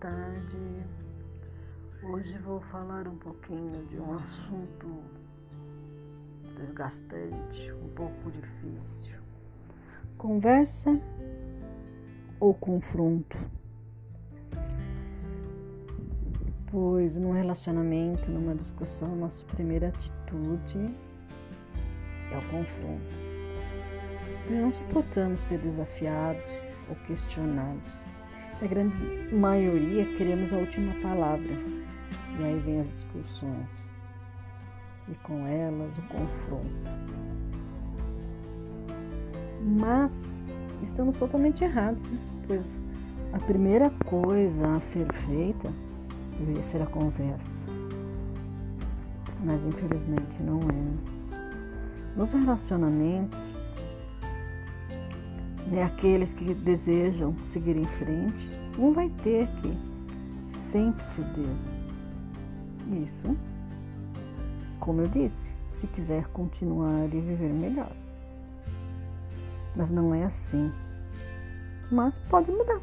tarde. 0.00 0.56
Hoje 2.02 2.38
vou 2.38 2.60
falar 2.60 3.08
um 3.08 3.16
pouquinho 3.16 3.84
de 3.86 3.98
um 3.98 4.14
assunto 4.14 5.02
desgastante, 6.56 7.72
um 7.72 7.88
pouco 7.88 8.30
difícil. 8.30 9.18
Conversa 10.16 11.00
ou 12.38 12.54
confronto? 12.54 13.36
Pois 16.70 17.16
no 17.16 17.32
relacionamento, 17.32 18.30
numa 18.30 18.54
discussão, 18.54 19.16
nossa 19.16 19.44
primeira 19.46 19.88
atitude 19.88 20.94
é 22.30 22.38
o 22.38 22.50
confronto. 22.50 23.28
Nós 24.48 24.60
não 24.60 24.72
suportamos 24.72 25.40
ser 25.40 25.58
desafiados 25.58 26.44
ou 26.88 26.94
questionados 27.06 28.07
a 28.60 28.66
grande 28.66 28.96
maioria 29.32 30.04
queremos 30.16 30.52
a 30.52 30.56
última 30.56 30.92
palavra. 31.00 31.52
E 32.38 32.44
aí 32.44 32.58
vem 32.60 32.80
as 32.80 32.88
discussões. 32.88 33.94
E 35.08 35.14
com 35.22 35.46
elas 35.46 35.96
o 35.98 36.02
confronto. 36.02 36.68
Mas 39.62 40.42
estamos 40.82 41.16
totalmente 41.16 41.64
errados, 41.64 42.02
né? 42.04 42.18
pois 42.46 42.76
a 43.32 43.38
primeira 43.38 43.90
coisa 44.06 44.76
a 44.76 44.80
ser 44.80 45.12
feita 45.12 45.72
deveria 46.38 46.64
ser 46.64 46.82
a 46.82 46.86
conversa. 46.86 47.68
Mas 49.44 49.64
infelizmente 49.66 50.42
não 50.42 50.60
é. 50.60 50.72
Né? 50.72 50.98
Nos 52.16 52.32
relacionamentos, 52.32 53.38
né, 55.70 55.82
aqueles 55.82 56.32
que 56.34 56.54
desejam 56.54 57.34
seguir 57.48 57.76
em 57.76 57.84
frente, 57.84 58.48
um 58.78 58.92
vai 58.92 59.10
ter 59.22 59.46
que 59.60 59.76
sempre 60.44 61.04
ceder. 61.04 61.56
Isso, 62.90 63.36
como 64.80 65.02
eu 65.02 65.08
disse, 65.08 65.50
se 65.74 65.86
quiser 65.88 66.26
continuar 66.28 67.04
e 67.06 67.20
viver 67.20 67.52
melhor. 67.52 67.92
Mas 69.76 69.90
não 69.90 70.14
é 70.14 70.24
assim. 70.24 70.72
Mas 71.92 72.14
pode 72.30 72.50
mudar. 72.50 72.80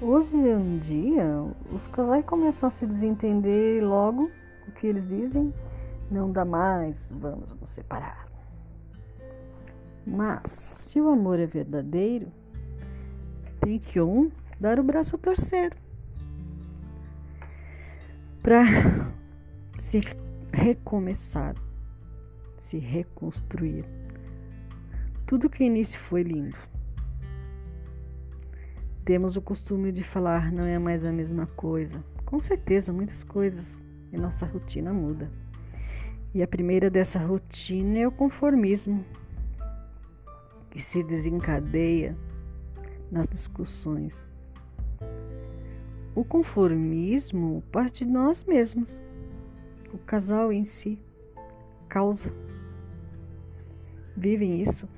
Hoje 0.00 0.34
em 0.36 0.78
dia, 0.78 1.26
os 1.72 1.86
casais 1.88 2.24
começam 2.24 2.68
a 2.68 2.72
se 2.72 2.86
desentender 2.86 3.78
e 3.78 3.80
logo 3.84 4.30
o 4.66 4.72
que 4.72 4.86
eles 4.86 5.06
dizem 5.06 5.52
não 6.10 6.32
dá 6.32 6.44
mais, 6.44 7.08
vamos 7.12 7.54
nos 7.60 7.70
separar. 7.70 8.29
Mas, 10.10 10.42
se 10.50 11.00
o 11.00 11.08
amor 11.08 11.38
é 11.38 11.46
verdadeiro, 11.46 12.32
tem 13.60 13.78
que 13.78 14.00
um 14.00 14.28
dar 14.58 14.80
o 14.80 14.82
braço 14.82 15.14
a 15.14 15.18
torcer 15.18 15.72
para 18.42 18.64
se 19.78 20.02
recomeçar, 20.52 21.54
se 22.58 22.76
reconstruir. 22.78 23.84
Tudo 25.26 25.48
que 25.48 25.62
início 25.62 26.00
foi 26.00 26.24
lindo. 26.24 26.56
Temos 29.04 29.36
o 29.36 29.42
costume 29.42 29.92
de 29.92 30.02
falar 30.02 30.50
não 30.50 30.64
é 30.64 30.76
mais 30.76 31.04
a 31.04 31.12
mesma 31.12 31.46
coisa. 31.46 32.02
Com 32.26 32.40
certeza, 32.40 32.92
muitas 32.92 33.22
coisas 33.22 33.84
em 34.12 34.16
nossa 34.16 34.44
rotina 34.44 34.92
muda. 34.92 35.30
E 36.34 36.42
a 36.42 36.48
primeira 36.48 36.90
dessa 36.90 37.20
rotina 37.20 38.00
é 38.00 38.08
o 38.08 38.12
conformismo, 38.12 39.04
que 40.70 40.80
se 40.80 41.02
desencadeia 41.02 42.16
nas 43.10 43.26
discussões. 43.26 44.32
O 46.14 46.24
conformismo 46.24 47.62
parte 47.72 48.04
de 48.04 48.10
nós 48.10 48.44
mesmos. 48.44 49.02
O 49.92 49.98
casal 49.98 50.52
em 50.52 50.64
si 50.64 50.98
causa. 51.88 52.32
Vivem 54.16 54.62
isso. 54.62 54.88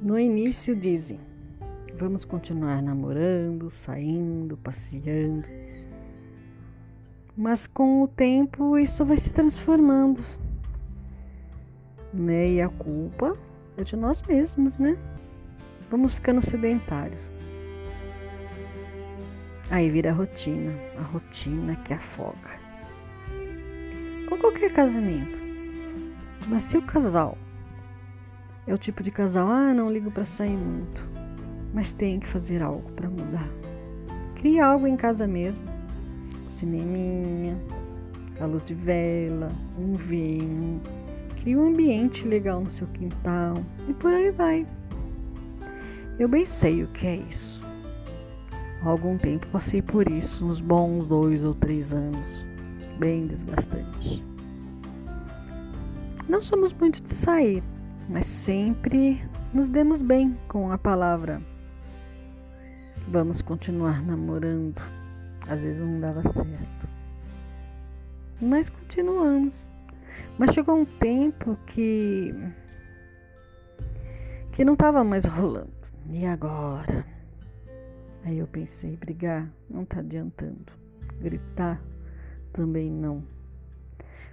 No 0.00 0.18
início 0.18 0.76
dizem: 0.76 1.18
vamos 1.98 2.24
continuar 2.24 2.80
namorando, 2.82 3.70
saindo, 3.70 4.56
passeando. 4.56 5.46
Mas 7.36 7.66
com 7.66 8.02
o 8.02 8.08
tempo 8.08 8.78
isso 8.78 9.04
vai 9.04 9.18
se 9.18 9.32
transformando 9.32 10.22
né? 12.22 12.50
E 12.52 12.62
a 12.62 12.68
culpa 12.68 13.36
é 13.76 13.84
de 13.84 13.96
nós 13.96 14.22
mesmos, 14.22 14.78
né? 14.78 14.96
Vamos 15.90 16.14
ficando 16.14 16.42
sedentários. 16.42 17.20
Aí 19.70 19.90
vira 19.90 20.10
a 20.10 20.14
rotina, 20.14 20.72
a 20.98 21.02
rotina 21.02 21.76
que 21.76 21.92
afoga. 21.92 22.60
Com 24.28 24.38
qualquer 24.38 24.72
casamento. 24.72 25.40
Mas 26.46 26.62
se 26.64 26.76
o 26.76 26.82
casal 26.82 27.36
é 28.66 28.72
o 28.72 28.78
tipo 28.78 29.02
de 29.02 29.10
casal, 29.10 29.48
ah, 29.48 29.74
não 29.74 29.90
ligo 29.90 30.10
para 30.10 30.24
sair 30.24 30.56
muito, 30.56 31.04
mas 31.74 31.92
tem 31.92 32.20
que 32.20 32.26
fazer 32.26 32.62
algo 32.62 32.90
para 32.92 33.08
mudar. 33.08 33.48
Cria 34.36 34.66
algo 34.66 34.86
em 34.86 34.96
casa 34.96 35.26
mesmo. 35.26 35.64
Cineminha, 36.48 37.56
a 38.40 38.46
luz 38.46 38.62
de 38.62 38.74
vela, 38.74 39.50
um 39.78 39.94
vinho, 39.94 40.80
cria 41.46 41.60
um 41.60 41.68
ambiente 41.68 42.26
legal 42.26 42.60
no 42.60 42.68
seu 42.68 42.88
quintal 42.88 43.54
e 43.88 43.94
por 43.94 44.12
aí 44.12 44.32
vai. 44.32 44.66
Eu 46.18 46.26
bem 46.26 46.44
sei 46.44 46.82
o 46.82 46.88
que 46.88 47.06
é 47.06 47.16
isso. 47.18 47.62
Há 48.82 48.88
algum 48.88 49.16
tempo 49.16 49.46
passei 49.52 49.80
por 49.80 50.10
isso, 50.10 50.44
uns 50.44 50.60
bons 50.60 51.06
dois 51.06 51.44
ou 51.44 51.54
três 51.54 51.92
anos, 51.92 52.44
bem 52.98 53.28
desgastante. 53.28 54.24
Não 56.28 56.42
somos 56.42 56.72
muito 56.72 57.00
de 57.00 57.14
sair, 57.14 57.62
mas 58.08 58.26
sempre 58.26 59.22
nos 59.54 59.68
demos 59.68 60.02
bem 60.02 60.36
com 60.48 60.72
a 60.72 60.78
palavra. 60.78 61.40
Vamos 63.06 63.40
continuar 63.40 64.04
namorando. 64.04 64.82
Às 65.48 65.60
vezes 65.60 65.80
não 65.80 66.00
dava 66.00 66.22
certo. 66.22 66.88
Mas 68.40 68.68
continuamos. 68.68 69.75
Mas 70.38 70.54
chegou 70.54 70.76
um 70.76 70.84
tempo 70.84 71.56
que 71.66 72.34
que 74.52 74.64
não 74.64 74.72
estava 74.72 75.04
mais 75.04 75.26
rolando. 75.26 75.70
E 76.08 76.24
agora? 76.24 77.04
Aí 78.24 78.38
eu 78.38 78.46
pensei, 78.46 78.96
brigar 78.96 79.50
não 79.68 79.82
está 79.82 80.00
adiantando. 80.00 80.72
Gritar 81.20 81.80
também 82.52 82.90
não. 82.90 83.22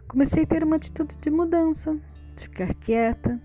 Comecei 0.07 0.43
a 0.43 0.47
ter 0.47 0.63
uma 0.63 0.77
atitude 0.77 1.15
de 1.19 1.29
mudança, 1.29 1.99
de 2.35 2.43
ficar 2.43 2.73
quieta, 2.75 3.39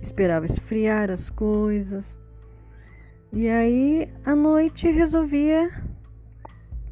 esperava 0.00 0.46
esfriar 0.46 1.10
as 1.10 1.28
coisas. 1.30 2.22
E 3.32 3.48
aí 3.48 4.08
à 4.24 4.34
noite 4.34 4.88
resolvia 4.88 5.70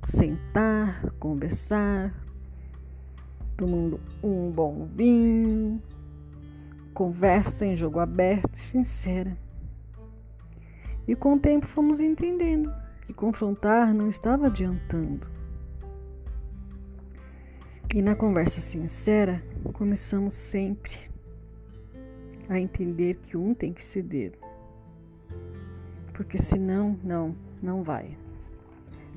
sentar, 0.05 1.11
conversar, 1.19 2.13
tomando 3.57 4.01
um 4.23 4.51
bom 4.51 4.87
vinho, 4.87 5.81
conversa 6.93 7.65
em 7.67 7.77
jogo 7.77 7.99
aberto 7.99 8.55
e 8.55 8.59
sincera. 8.59 9.37
E 11.07 11.15
com 11.15 11.35
o 11.35 11.39
tempo 11.39 11.67
fomos 11.67 12.01
entendendo 12.01 12.73
que 13.07 13.13
confrontar 13.13 13.93
não 13.93 14.09
estava 14.09 14.47
adiantando. 14.47 15.27
E 17.95 18.03
na 18.03 18.17
conversa 18.17 18.61
sincera, 18.61 19.41
começamos 19.73 20.35
sempre 20.35 20.97
a 22.49 22.59
entender 22.59 23.17
que 23.17 23.37
um 23.37 23.55
tem 23.55 23.73
que 23.73 23.85
ceder. 23.85 24.33
Porque 26.13 26.39
senão, 26.39 26.99
não, 27.05 27.37
não 27.63 27.83
vai. 27.83 28.17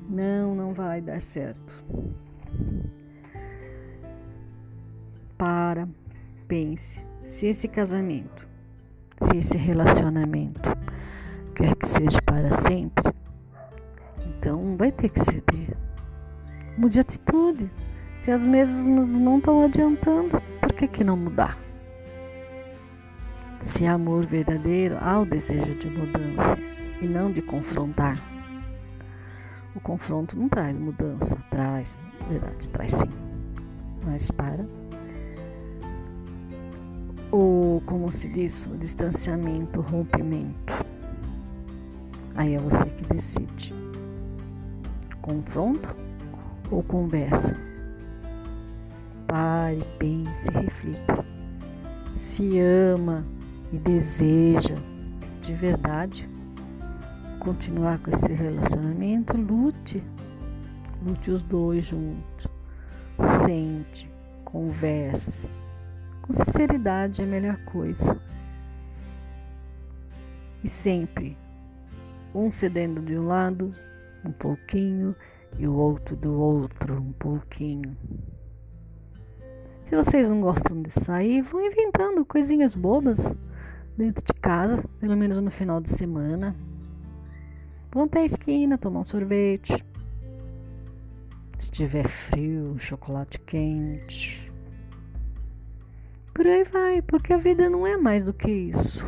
Não, 0.08 0.54
não 0.54 0.72
vai 0.72 1.00
dar 1.00 1.20
certo 1.20 1.84
para, 5.68 5.86
pense, 6.46 6.98
se 7.26 7.44
esse 7.44 7.68
casamento, 7.68 8.48
se 9.20 9.36
esse 9.36 9.58
relacionamento 9.58 10.62
quer 11.54 11.76
que 11.76 11.86
seja 11.86 12.22
para 12.22 12.54
sempre, 12.54 13.12
então 14.24 14.74
vai 14.78 14.90
ter 14.90 15.10
que 15.10 15.20
ceder. 15.20 15.76
Mude 16.78 16.98
atitude. 16.98 17.70
Se 18.16 18.30
as 18.30 18.40
mesas 18.40 18.86
não 18.86 19.36
estão 19.36 19.62
adiantando, 19.62 20.40
por 20.58 20.72
que, 20.72 20.88
que 20.88 21.04
não 21.04 21.18
mudar? 21.18 21.58
Se 23.60 23.84
é 23.84 23.88
amor 23.88 24.24
verdadeiro, 24.24 24.96
há 25.02 25.20
o 25.20 25.26
desejo 25.26 25.74
de 25.74 25.90
mudança 25.90 26.56
e 27.02 27.06
não 27.06 27.30
de 27.30 27.42
confrontar. 27.42 28.18
O 29.74 29.80
confronto 29.80 30.34
não 30.34 30.48
traz 30.48 30.74
mudança, 30.74 31.36
traz, 31.50 32.00
na 32.22 32.26
verdade, 32.28 32.68
traz 32.70 32.92
sim. 32.94 33.10
Mas 34.06 34.30
para 34.30 34.64
o, 37.32 37.82
como 37.86 38.10
se 38.10 38.28
diz, 38.28 38.66
o 38.66 38.76
distanciamento, 38.76 39.80
o 39.80 39.82
rompimento. 39.82 40.72
Aí 42.34 42.54
é 42.54 42.58
você 42.58 42.84
que 42.84 43.04
decide. 43.04 43.74
Confronto 45.20 45.94
ou 46.70 46.82
conversa? 46.82 47.56
Pare, 49.26 49.82
pense, 49.98 50.50
reflita. 50.52 51.24
Se 52.16 52.60
ama 52.60 53.26
e 53.72 53.76
deseja 53.76 54.76
de 55.42 55.52
verdade 55.52 56.28
continuar 57.40 57.98
com 57.98 58.10
esse 58.10 58.32
relacionamento, 58.32 59.36
lute. 59.36 60.02
Lute 61.04 61.30
os 61.30 61.42
dois 61.42 61.86
juntos. 61.86 62.46
Sente, 63.44 64.10
converse. 64.44 65.48
Com 66.28 66.34
sinceridade 66.34 67.22
é 67.22 67.24
a 67.24 67.26
melhor 67.26 67.56
coisa. 67.64 68.20
E 70.62 70.68
sempre 70.68 71.38
um 72.34 72.52
cedendo 72.52 73.00
de 73.00 73.18
um 73.18 73.26
lado 73.26 73.74
um 74.22 74.30
pouquinho 74.30 75.16
e 75.58 75.66
o 75.66 75.74
outro 75.74 76.14
do 76.14 76.38
outro 76.38 77.00
um 77.00 77.12
pouquinho. 77.12 77.96
Se 79.86 79.96
vocês 79.96 80.28
não 80.28 80.42
gostam 80.42 80.82
de 80.82 80.90
sair, 80.90 81.40
vão 81.40 81.64
inventando 81.64 82.22
coisinhas 82.26 82.74
bobas 82.74 83.32
dentro 83.96 84.22
de 84.22 84.34
casa, 84.34 84.84
pelo 85.00 85.16
menos 85.16 85.40
no 85.40 85.50
final 85.50 85.80
de 85.80 85.88
semana. 85.88 86.54
Vão 87.90 88.04
até 88.04 88.20
a 88.20 88.26
esquina 88.26 88.76
tomar 88.76 89.00
um 89.00 89.04
sorvete. 89.06 89.82
Se 91.58 91.70
tiver 91.70 92.06
frio, 92.06 92.78
chocolate 92.78 93.40
quente. 93.40 94.47
Por 96.38 96.46
aí 96.46 96.62
vai, 96.62 97.02
porque 97.02 97.32
a 97.32 97.36
vida 97.36 97.68
não 97.68 97.84
é 97.84 97.96
mais 97.96 98.22
do 98.22 98.32
que 98.32 98.48
isso. 98.48 99.04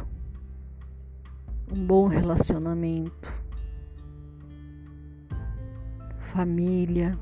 Um 1.72 1.86
bom 1.86 2.08
relacionamento, 2.08 3.32
família, 6.18 7.16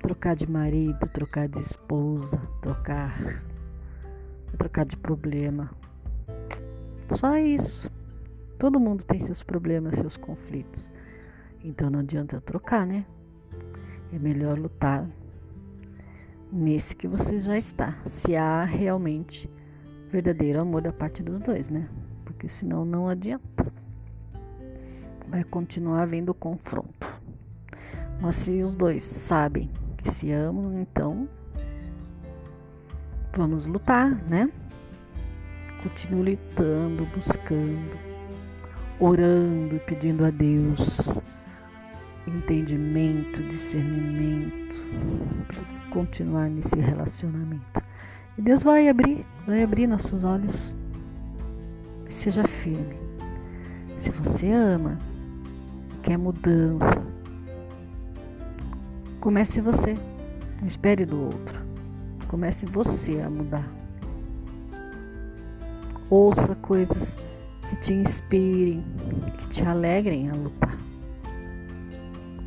trocar 0.00 0.34
de 0.34 0.50
marido, 0.50 1.06
trocar 1.08 1.46
de 1.46 1.58
esposa, 1.58 2.40
trocar 2.62 3.12
trocar 4.56 4.86
de 4.86 4.96
problema. 4.96 5.70
Só 7.10 7.36
isso. 7.36 7.90
Todo 8.58 8.80
mundo 8.80 9.04
tem 9.04 9.20
seus 9.20 9.42
problemas, 9.42 9.96
seus 9.96 10.16
conflitos. 10.16 10.90
Então 11.62 11.90
não 11.90 11.98
adianta 11.98 12.40
trocar, 12.40 12.86
né? 12.86 13.04
É 14.14 14.18
melhor 14.18 14.58
lutar 14.58 15.06
nesse 16.54 16.94
que 16.94 17.08
você 17.08 17.40
já 17.40 17.58
está. 17.58 17.92
Se 18.06 18.36
há 18.36 18.62
realmente 18.64 19.50
verdadeiro 20.08 20.60
amor 20.60 20.82
da 20.82 20.92
parte 20.92 21.22
dos 21.22 21.40
dois, 21.40 21.68
né? 21.68 21.88
Porque 22.24 22.48
senão 22.48 22.84
não 22.84 23.08
adianta. 23.08 23.72
Vai 25.28 25.42
continuar 25.42 26.02
havendo 26.02 26.32
confronto. 26.32 27.12
Mas 28.20 28.36
se 28.36 28.62
os 28.62 28.76
dois 28.76 29.02
sabem 29.02 29.68
que 29.98 30.08
se 30.08 30.30
amam, 30.30 30.80
então 30.80 31.28
vamos 33.36 33.66
lutar, 33.66 34.14
né? 34.28 34.48
Continue 35.82 36.38
lutando, 36.38 37.04
buscando, 37.06 37.98
orando 39.00 39.74
e 39.74 39.80
pedindo 39.80 40.24
a 40.24 40.30
Deus 40.30 41.20
entendimento, 42.34 43.42
discernimento 43.44 44.74
para 45.46 45.90
continuar 45.90 46.48
nesse 46.50 46.76
relacionamento. 46.76 47.82
E 48.36 48.42
Deus 48.42 48.62
vai 48.62 48.88
abrir, 48.88 49.24
vai 49.46 49.62
abrir 49.62 49.86
nossos 49.86 50.24
olhos. 50.24 50.76
Seja 52.08 52.44
firme. 52.44 52.96
Se 53.98 54.10
você 54.10 54.50
ama, 54.50 54.98
quer 56.02 56.18
mudança, 56.18 57.02
comece 59.20 59.60
você. 59.60 59.96
Não 60.60 60.66
espere 60.66 61.04
do 61.04 61.24
outro. 61.24 61.60
Comece 62.28 62.66
você 62.66 63.20
a 63.20 63.30
mudar. 63.30 63.68
Ouça 66.10 66.54
coisas 66.56 67.18
que 67.68 67.76
te 67.76 67.92
inspirem, 67.92 68.84
que 69.38 69.48
te 69.48 69.64
alegrem 69.64 70.30
a 70.30 70.34
lutar. 70.34 70.83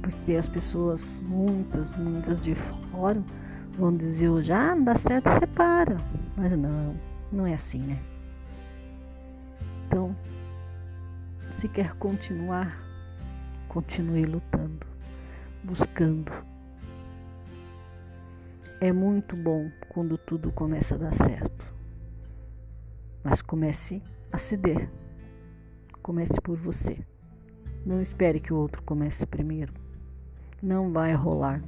Porque 0.08 0.38
as 0.38 0.48
pessoas, 0.48 1.20
muitas, 1.20 1.94
muitas 1.98 2.40
de 2.40 2.56
fora, 2.56 3.22
vão 3.78 3.94
dizer 3.94 4.30
hoje, 4.30 4.54
ah, 4.54 4.74
não 4.74 4.86
dá 4.86 4.96
certo, 4.96 5.30
separa. 5.38 5.98
Mas 6.38 6.58
não, 6.58 6.96
não 7.30 7.46
é 7.46 7.54
assim, 7.54 7.82
né? 7.82 8.00
Então, 9.86 10.16
se 11.52 11.68
quer 11.68 11.94
continuar, 11.96 12.74
continue 13.68 14.24
lutando, 14.24 14.88
buscando. 15.62 16.32
É 18.80 18.94
muito 18.94 19.36
bom 19.36 19.70
quando 19.90 20.18
tudo 20.18 20.54
começa 20.54 20.96
a 20.96 21.00
dar 21.00 21.14
certo. 21.14 21.66
Mas 23.26 23.42
comece 23.42 24.02
a 24.32 24.38
ceder. 24.38 24.90
Comece 26.02 26.40
por 26.40 26.56
você. 26.56 26.98
Não 27.86 28.00
espere 28.00 28.40
que 28.40 28.54
o 28.54 28.58
outro 28.58 28.82
comece 28.84 29.26
primeiro. 29.26 29.87
Não 30.62 30.92
vai 30.92 31.14
rolar. 31.14 31.62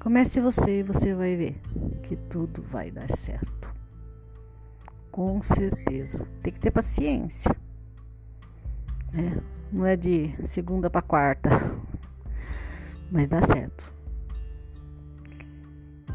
Comece 0.00 0.40
você 0.40 0.80
e 0.80 0.82
você 0.82 1.14
vai 1.14 1.36
ver 1.36 1.60
que 2.02 2.16
tudo 2.16 2.62
vai 2.62 2.90
dar 2.90 3.10
certo. 3.10 3.68
Com 5.10 5.42
certeza. 5.42 6.26
Tem 6.42 6.52
que 6.52 6.60
ter 6.60 6.70
paciência. 6.70 7.54
Né? 9.12 9.42
Não 9.72 9.84
é 9.84 9.96
de 9.96 10.32
segunda 10.46 10.88
para 10.88 11.02
quarta. 11.02 11.50
Mas 13.10 13.28
dá 13.28 13.42
certo. 13.42 13.92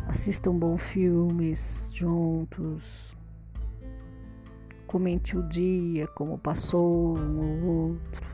Assistam 0.08 0.58
bons 0.58 0.82
filmes 0.82 1.92
juntos. 1.94 3.16
Comente 4.88 5.38
o 5.38 5.44
dia, 5.48 6.08
como 6.08 6.38
passou 6.38 7.18
um 7.18 7.66
ou 7.66 7.90
outro. 7.90 8.31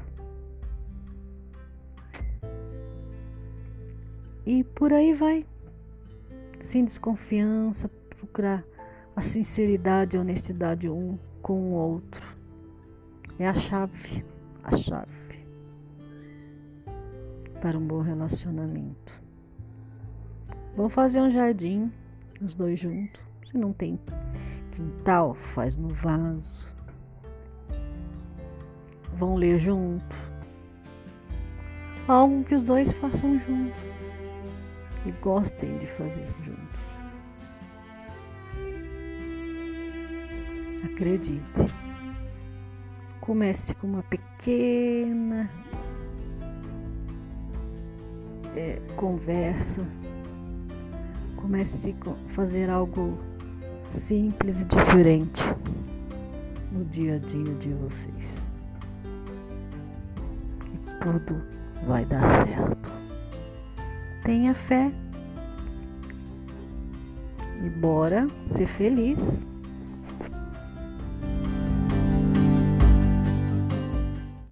E 4.48 4.64
por 4.64 4.94
aí 4.94 5.14
vai. 5.14 5.46
Sem 6.62 6.86
desconfiança, 6.86 7.90
procurar 8.16 8.64
a 9.14 9.20
sinceridade 9.20 10.16
e 10.16 10.18
a 10.18 10.22
honestidade 10.22 10.90
um 10.90 11.20
com 11.42 11.60
o 11.60 11.74
outro. 11.74 12.26
É 13.38 13.46
a 13.46 13.54
chave, 13.54 14.24
a 14.64 14.74
chave 14.78 15.46
para 17.60 17.78
um 17.78 17.86
bom 17.86 18.00
relacionamento. 18.00 19.22
Vamos 20.78 20.94
fazer 20.94 21.20
um 21.20 21.30
jardim, 21.30 21.92
os 22.40 22.56
dois 22.56 22.80
juntos. 22.80 23.20
Se 23.44 23.58
não 23.58 23.74
tem 23.74 24.00
quintal, 24.72 25.34
faz 25.34 25.76
no 25.76 25.90
vaso. 25.90 26.66
Vão 29.18 29.36
ler 29.36 29.58
junto. 29.58 30.16
Algo 32.08 32.46
que 32.46 32.56
os 32.56 32.64
dois 32.64 32.94
façam 32.94 33.38
juntos 33.40 34.07
e 35.08 35.12
gostem 35.22 35.78
de 35.78 35.86
fazer 35.86 36.28
juntos. 36.44 36.80
Acredite. 40.84 41.42
Comece 43.22 43.74
com 43.76 43.88
uma 43.88 44.04
pequena 44.04 45.50
é, 48.56 48.82
conversa. 48.96 49.86
Comece 51.36 51.96
a 52.06 52.34
fazer 52.34 52.70
algo 52.70 53.18
simples 53.82 54.62
e 54.62 54.66
diferente 54.66 55.44
no 56.72 56.84
dia 56.86 57.16
a 57.16 57.20
dia 57.20 57.54
de 57.56 57.74
vocês. 57.74 58.50
E 60.74 60.78
tudo 61.04 61.42
vai 61.86 62.06
dar 62.06 62.46
certo. 62.46 62.97
Tenha 64.28 64.54
fé 64.54 64.92
e 67.64 67.70
bora 67.80 68.28
ser 68.52 68.68
feliz. 68.68 69.48